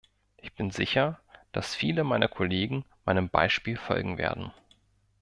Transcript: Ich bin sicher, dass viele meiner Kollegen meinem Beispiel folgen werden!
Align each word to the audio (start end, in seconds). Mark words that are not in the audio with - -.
Ich 0.37 0.51
bin 0.55 0.71
sicher, 0.71 1.19
dass 1.51 1.75
viele 1.75 2.03
meiner 2.03 2.27
Kollegen 2.27 2.85
meinem 3.05 3.29
Beispiel 3.29 3.77
folgen 3.77 4.17
werden! 4.17 4.51